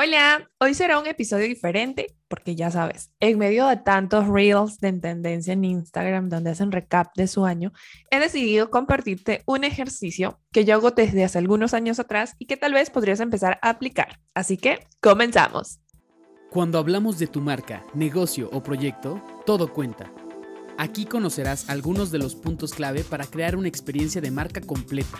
[0.00, 4.92] Hola, hoy será un episodio diferente porque ya sabes, en medio de tantos reels de
[4.92, 7.72] tendencia en Instagram donde hacen recap de su año,
[8.12, 12.56] he decidido compartirte un ejercicio que yo hago desde hace algunos años atrás y que
[12.56, 14.20] tal vez podrías empezar a aplicar.
[14.34, 15.80] Así que, comenzamos.
[16.48, 20.12] Cuando hablamos de tu marca, negocio o proyecto, todo cuenta.
[20.76, 25.18] Aquí conocerás algunos de los puntos clave para crear una experiencia de marca completa,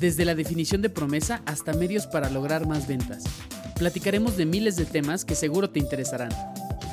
[0.00, 3.24] desde la definición de promesa hasta medios para lograr más ventas
[3.76, 6.30] platicaremos de miles de temas que seguro te interesarán.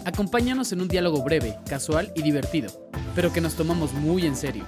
[0.05, 4.65] Acompáñanos en un diálogo breve, casual y divertido, pero que nos tomamos muy en serio.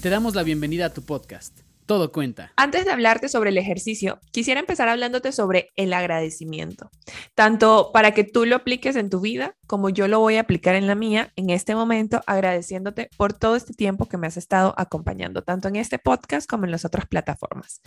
[0.00, 1.69] Te damos la bienvenida a tu podcast.
[1.90, 2.52] Todo cuenta.
[2.54, 6.88] Antes de hablarte sobre el ejercicio, quisiera empezar hablándote sobre el agradecimiento,
[7.34, 10.76] tanto para que tú lo apliques en tu vida como yo lo voy a aplicar
[10.76, 14.72] en la mía en este momento, agradeciéndote por todo este tiempo que me has estado
[14.76, 17.80] acompañando, tanto en este podcast como en las otras plataformas.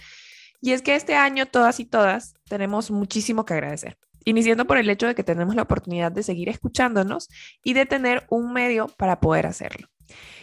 [0.60, 4.90] Y es que este año todas y todas tenemos muchísimo que agradecer, iniciando por el
[4.90, 7.30] hecho de que tenemos la oportunidad de seguir escuchándonos
[7.64, 9.93] y de tener un medio para poder hacerlo.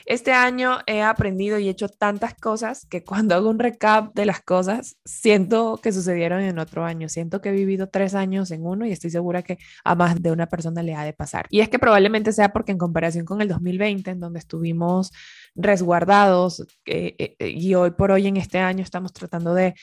[0.07, 4.41] Este año he aprendido y hecho tantas cosas que cuando hago un recap de las
[4.41, 7.09] cosas, siento que sucedieron en otro año.
[7.09, 10.33] Siento que he vivido tres años en uno y estoy segura que a más de
[10.33, 11.47] una persona le ha de pasar.
[11.51, 15.13] Y es que probablemente sea porque en comparación con el 2020, en donde estuvimos
[15.55, 19.75] resguardados eh, eh, y hoy por hoy en este año estamos tratando de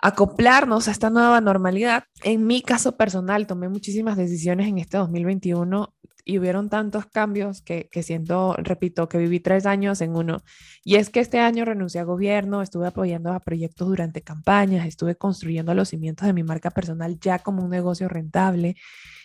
[0.00, 2.04] acoplarnos a esta nueva normalidad.
[2.22, 7.88] En mi caso personal, tomé muchísimas decisiones en este 2021 y hubieron tantos cambios que,
[7.92, 10.42] que, siento, repito, que viví tres años en uno.
[10.82, 15.16] Y es que este año renuncié a gobierno, estuve apoyando a proyectos durante campañas, estuve
[15.16, 18.76] construyendo los cimientos de mi marca personal ya como un negocio rentable,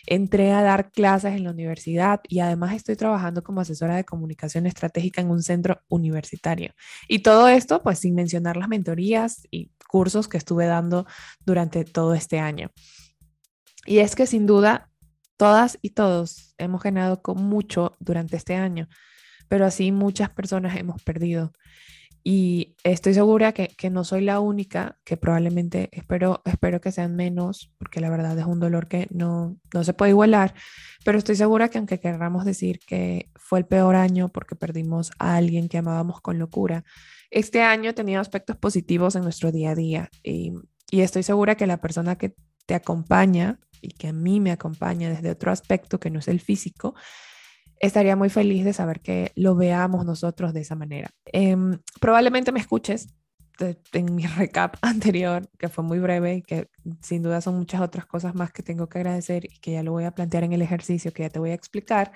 [0.06, 4.66] entré a dar clases en la universidad y además estoy trabajando como asesora de comunicación
[4.66, 6.74] estratégica en un centro universitario.
[7.08, 11.06] Y todo esto, pues sin mencionar las mentorías y cursos que estuve dando
[11.44, 12.70] durante todo este año.
[13.86, 14.89] Y es que sin duda
[15.40, 18.90] Todas y todos hemos ganado con mucho durante este año,
[19.48, 21.54] pero así muchas personas hemos perdido.
[22.22, 27.16] Y estoy segura que, que, no soy la única, que probablemente espero, espero que sean
[27.16, 30.52] menos, porque la verdad es un dolor que no, no se puede igualar,
[31.06, 35.36] pero estoy segura que aunque querramos decir que fue el peor año porque perdimos a
[35.36, 36.84] alguien que amábamos con locura,
[37.30, 40.52] este año tenido aspectos positivos en nuestro día a día y
[40.90, 42.34] estoy segura que la persona que
[42.70, 46.38] te acompaña y que a mí me acompaña desde otro aspecto que no es el
[46.38, 46.94] físico,
[47.80, 51.10] estaría muy feliz de saber que lo veamos nosotros de esa manera.
[51.24, 53.08] Em, probablemente me escuches
[53.92, 56.68] en mi recap anterior, que fue muy breve y que
[57.02, 59.90] sin duda son muchas otras cosas más que tengo que agradecer y que ya lo
[59.90, 62.12] voy a plantear en el ejercicio que ya te voy a explicar.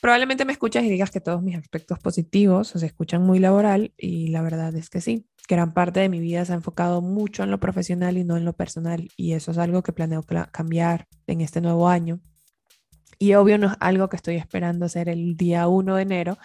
[0.00, 4.28] Probablemente me escuchas y digas que todos mis aspectos positivos se escuchan muy laboral y
[4.28, 7.50] la verdad es que sí gran parte de mi vida se ha enfocado mucho en
[7.50, 11.40] lo profesional y no en lo personal y eso es algo que planeo cambiar en
[11.40, 12.20] este nuevo año.
[13.18, 16.38] Y obvio no es algo que estoy esperando hacer el día 1 de enero,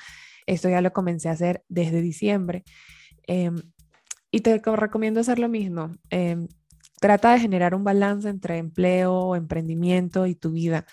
[0.48, 2.64] esto ya lo comencé a hacer desde diciembre.
[3.28, 3.56] Em,
[4.32, 5.92] y te recomiendo hacer lo mismo.
[6.10, 6.48] Em,
[7.00, 10.86] trata de generar un balance entre empleo, emprendimiento y tu vida.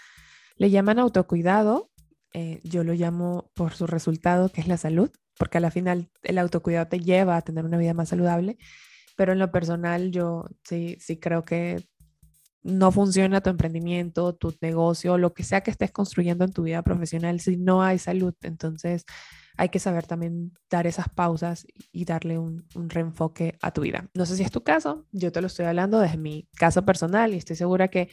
[0.56, 1.90] Le llaman autocuidado,
[2.34, 6.08] eh, yo lo llamo por su resultado, que es la salud porque a la final
[6.22, 8.58] el autocuidado te lleva a tener una vida más saludable,
[9.16, 11.84] pero en lo personal yo sí, sí creo que
[12.62, 16.82] no funciona tu emprendimiento, tu negocio, lo que sea que estés construyendo en tu vida
[16.82, 18.34] profesional si no hay salud.
[18.42, 19.04] Entonces
[19.56, 24.08] hay que saber también dar esas pausas y darle un, un, reenfoque a tu vida.
[24.14, 27.34] No sé si es tu caso, yo te lo estoy hablando desde mi caso personal
[27.34, 28.10] y estoy segura que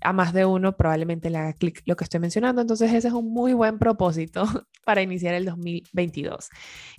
[0.00, 2.60] a más de uno probablemente le haga clic lo que estoy mencionando.
[2.60, 4.44] Entonces ese es un muy buen propósito
[4.84, 6.48] para iniciar el 2022.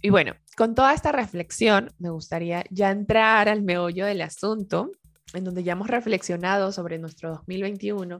[0.02, 4.92] Y bueno, con toda esta reflexión, me gustaría ya entrar al meollo del asunto,
[5.34, 8.20] en donde ya hemos reflexionado sobre nuestro 2021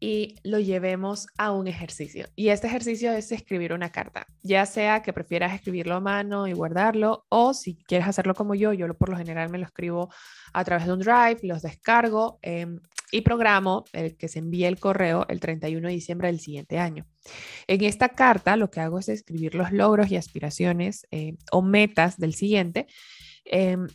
[0.00, 2.26] y lo llevemos a un ejercicio.
[2.34, 6.52] Y este ejercicio es escribir una carta, ya sea que prefieras escribirlo a mano y
[6.52, 10.08] guardarlo, o si quieres hacerlo como yo, yo por lo general me lo escribo
[10.54, 12.38] a través de un drive, los descargo.
[12.42, 12.66] Eh,
[13.10, 17.06] y programo el que se envíe el correo el 31 de diciembre del siguiente año.
[17.66, 22.18] En esta carta lo que hago es escribir los logros y aspiraciones eh, o metas
[22.18, 22.86] del siguiente
[23.44, 23.86] em,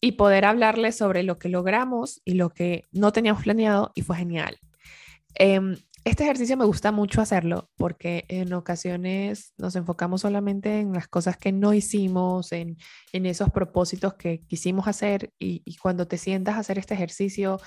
[0.00, 4.16] y poder hablarles sobre lo que logramos y lo que no teníamos planeado y fue
[4.16, 4.58] genial.
[5.34, 11.08] Em, este ejercicio me gusta mucho hacerlo porque en ocasiones nos enfocamos solamente en las
[11.08, 12.76] cosas que no hicimos, en,
[13.12, 17.58] en esos propósitos que quisimos hacer y, y cuando te sientas a hacer este ejercicio,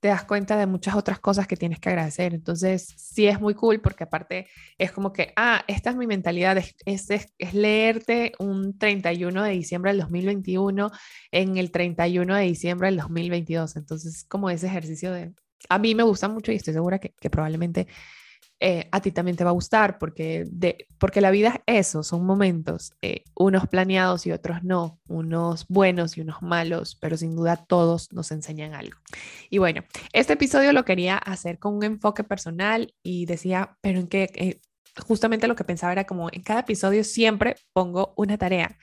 [0.00, 2.34] te das cuenta de muchas otras cosas que tienes que agradecer.
[2.34, 4.48] Entonces, sí es muy cool porque aparte
[4.78, 7.08] es como que, ah, esta es mi mentalidad, es, es,
[7.38, 10.90] es, leerte un 31 de diciembre del 2021
[11.32, 13.76] en el 31 de diciembre del 2022.
[13.76, 15.32] Entonces, como ese ejercicio de
[15.68, 17.86] a mí me gusta mucho y estoy segura que, probablemente
[18.58, 22.02] eh, a ti también te va a gustar porque, de, porque la vida es eso,
[22.02, 27.36] son momentos, eh, unos planeados y otros no, unos buenos y unos malos, pero sin
[27.36, 28.98] duda todos nos enseñan algo.
[29.50, 34.08] Y bueno, este episodio lo quería hacer con un enfoque personal y decía, pero en
[34.08, 34.60] qué, eh,
[35.06, 38.78] justamente lo que pensaba era como en cada episodio siempre pongo una tarea.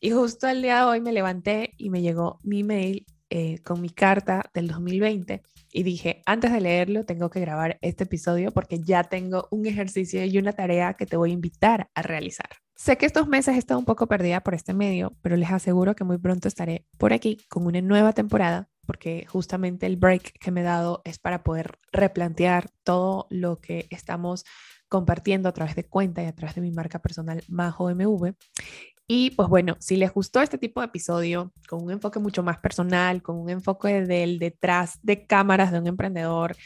[0.00, 3.80] Y justo el día de hoy me levanté y me llegó mi mail eh, con
[3.80, 5.42] mi carta del 2020
[5.74, 10.24] y dije, antes de leerlo, tengo que grabar este episodio porque ya tengo un ejercicio
[10.24, 12.48] y una tarea que te voy a invitar a realizar.
[12.76, 15.96] Sé que estos meses he estado un poco perdida por este medio, pero les aseguro
[15.96, 20.50] que muy pronto estaré por aquí con una nueva temporada porque justamente el break que
[20.50, 24.44] me he dado es para poder replantear todo lo que estamos
[24.88, 28.34] compartiendo a través de cuenta y a través de mi marca personal Majo MV.
[29.06, 32.58] Y pues bueno, si les gustó este tipo de episodio con un enfoque mucho más
[32.58, 36.56] personal, con un enfoque del detrás de cámaras de un emprendedor,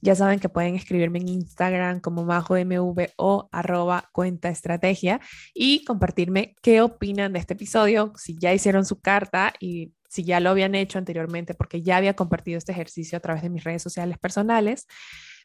[0.00, 5.20] ya saben que pueden escribirme en Instagram como MajoMV o arroba cuenta estrategia
[5.54, 10.40] y compartirme qué opinan de este episodio, si ya hicieron su carta y si ya
[10.40, 13.82] lo habían hecho anteriormente, porque ya había compartido este ejercicio a través de mis redes
[13.82, 14.86] sociales personales.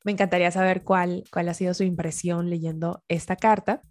[0.03, 3.81] Me encantaría saber cuál, cuál ha sido su impresión leyendo esta carta.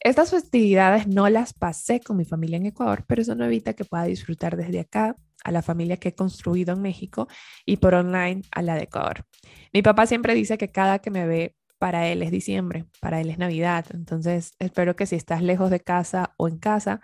[0.00, 3.84] Estas festividades no las pasé con mi familia en Ecuador, pero eso no evita que
[3.84, 7.26] pueda disfrutar desde acá a la familia que he construido en México
[7.64, 9.24] y por online a la de Ecuador.
[9.72, 13.30] Mi papá siempre dice que cada que me ve para él es diciembre, para él
[13.30, 13.86] es Navidad.
[13.92, 17.00] Entonces, espero que si estás lejos de casa o en casa,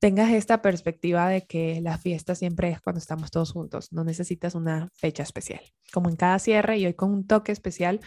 [0.00, 3.92] tengas esta perspectiva de que la fiesta siempre es cuando estamos todos juntos.
[3.92, 5.60] No necesitas una fecha especial.
[5.92, 8.00] Como en cada cierre y hoy con un toque especial,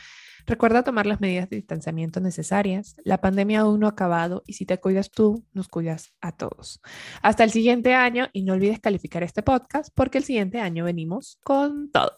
[0.45, 2.95] Recuerda tomar las medidas de distanciamiento necesarias.
[3.06, 6.81] La pandemia aún no ha acabado y si te cuidas tú, nos cuidas a todos.
[7.22, 11.40] Hasta el siguiente año y no olvides calificar este podcast porque el siguiente año venimos
[11.44, 12.13] con todo.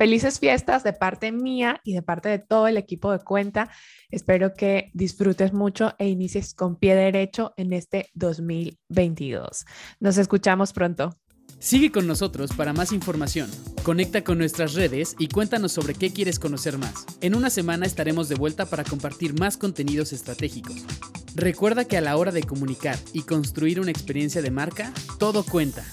[0.00, 3.70] Felices fiestas de parte mía y de parte de todo el equipo de cuenta.
[4.10, 9.66] Espero que disfrutes mucho e inicies con pie derecho en este 2022.
[9.98, 11.18] Nos escuchamos pronto.
[11.58, 13.50] Sigue con nosotros para más información.
[13.82, 17.04] Conecta con nuestras redes y cuéntanos sobre qué quieres conocer más.
[17.20, 20.86] En una semana estaremos de vuelta para compartir más contenidos estratégicos.
[21.34, 25.84] Recuerda que a la hora de comunicar y construir una experiencia de marca, todo cuenta.